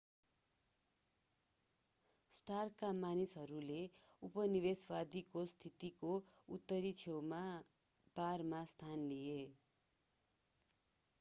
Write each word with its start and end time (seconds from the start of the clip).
स्टार्कका 2.31 2.87
मानिसहरूले 3.01 3.77
उपनिवेशवादीको 4.21 5.43
स्थितिको 5.51 6.13
उत्तरी 6.57 6.93
छेउमा 7.01 7.41
बारमा 8.15 8.63
स्थान 8.73 9.05
लिए 9.13 9.37